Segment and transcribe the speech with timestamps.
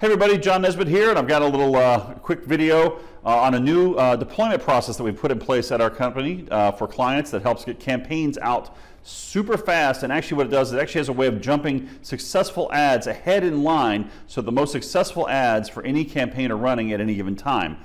[0.00, 3.54] Hey everybody, John Nesbitt here, and I've got a little uh, quick video uh, on
[3.54, 6.86] a new uh, deployment process that we put in place at our company uh, for
[6.86, 10.04] clients that helps get campaigns out super fast.
[10.04, 13.08] And actually, what it does is it actually has a way of jumping successful ads
[13.08, 17.16] ahead in line, so the most successful ads for any campaign are running at any
[17.16, 17.76] given time.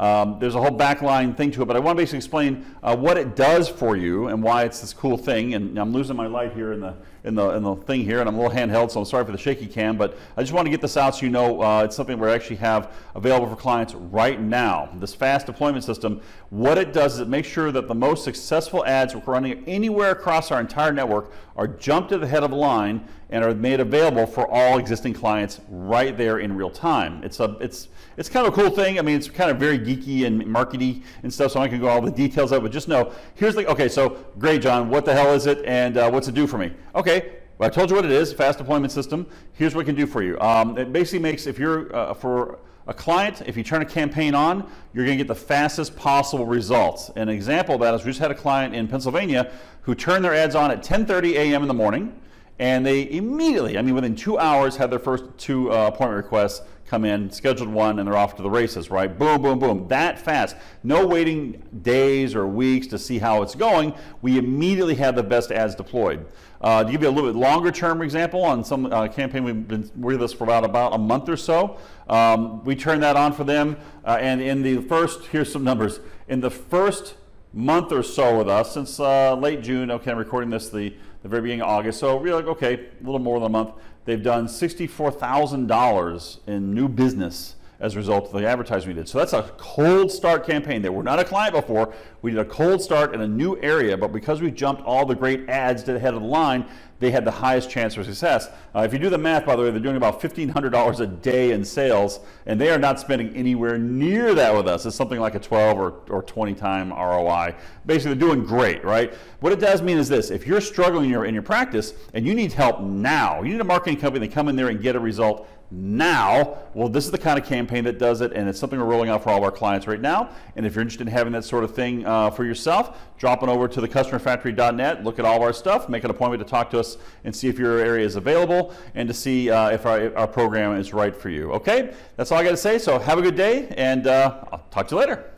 [0.00, 2.96] Um, there's a whole backline thing to it, but I want to basically explain uh,
[2.96, 5.52] what it does for you and why it's this cool thing.
[5.52, 8.26] And I'm losing my light here in the in the in the thing here, and
[8.26, 9.98] I'm a little handheld, so I'm sorry for the shaky cam.
[9.98, 12.30] But I just want to get this out so you know uh, it's something we
[12.30, 14.88] actually have available for clients right now.
[14.94, 18.86] This fast deployment system, what it does is it makes sure that the most successful
[18.86, 22.56] ads we're running anywhere across our entire network are jumped to the head of the
[22.56, 27.22] line and are made available for all existing clients right there in real time.
[27.22, 28.98] It's a it's it's kind of a cool thing.
[28.98, 31.88] I mean, it's kind of very geeky and markety and stuff, so I can go
[31.88, 32.62] all the details of it.
[32.62, 33.88] But just know, here's the okay.
[33.88, 34.90] So great, John.
[34.90, 36.72] What the hell is it, and uh, what's it do for me?
[36.94, 37.36] Okay.
[37.58, 39.26] Well, I told you what it is, fast deployment system.
[39.52, 40.40] Here's what it can do for you.
[40.40, 44.34] Um, it basically makes, if you're uh, for a client, if you turn a campaign
[44.34, 47.10] on, you're going to get the fastest possible results.
[47.16, 50.34] An example of that is we just had a client in Pennsylvania who turned their
[50.34, 51.60] ads on at 10:30 a.m.
[51.60, 52.18] in the morning
[52.60, 56.60] and they immediately, I mean, within two hours, had their first two uh, appointment requests
[56.86, 59.18] come in, scheduled one, and they're off to the races, right?
[59.18, 59.88] Boom, boom, boom.
[59.88, 60.56] That fast.
[60.82, 63.94] No waiting days or weeks to see how it's going.
[64.20, 66.26] We immediately have the best ads deployed.
[66.60, 69.66] Uh, to give you a little bit longer term example, on some uh, campaign we've
[69.66, 71.78] been with us for about, about a month or so,
[72.10, 76.00] um, we turned that on for them, uh, and in the first, here's some numbers.
[76.28, 77.14] In the first
[77.52, 81.28] month or so with us, since uh, late June, okay, I'm recording this the the
[81.28, 81.98] very beginning of August.
[81.98, 83.72] So we're like, okay, a little more than a month.
[84.04, 89.08] They've done $64,000 in new business as a result of the advertising we did.
[89.08, 90.82] So that's a cold start campaign.
[90.82, 91.94] They were not a client before.
[92.20, 95.14] We did a cold start in a new area, but because we jumped all the
[95.14, 96.66] great ads to the head of the line,
[96.98, 98.50] they had the highest chance for success.
[98.74, 101.52] Uh, if you do the math, by the way, they're doing about $1,500 a day
[101.52, 104.84] in sales, and they are not spending anywhere near that with us.
[104.84, 107.54] It's something like a 12 or, or 20 time ROI.
[107.86, 109.14] Basically, they're doing great, right?
[109.40, 112.26] What it does mean is this if you're struggling in your, in your practice and
[112.26, 114.94] you need help now, you need a marketing company to come in there and get
[114.94, 118.58] a result now, well, this is the kind of campaign that does it, and it's
[118.58, 120.30] something we're rolling out for all of our clients right now.
[120.56, 123.48] And if you're interested in having that sort of thing uh, for yourself, drop on
[123.48, 126.80] over to thecustomerfactory.net, look at all of our stuff, make an appointment to talk to
[126.80, 130.26] us and see if your area is available and to see uh, if, our, our,
[130.26, 131.52] program is right for you.
[131.52, 131.94] Okay?
[132.16, 132.78] That's all I got to say.
[132.78, 135.29] So have a good day, and uh, I'll talk to you later.